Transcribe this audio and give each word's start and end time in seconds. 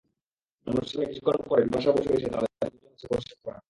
অনুষ্ঠানে 0.67 1.05
কিছুক্ষণ 1.05 1.37
পরে 1.47 1.61
বিপাশা 1.65 1.89
বসু 1.91 2.09
এসে 2.13 2.27
তাঁদের 2.33 2.49
দুজনের 2.63 2.85
মাঝে 2.85 3.07
বসে 3.11 3.33
পড়েন। 3.43 3.59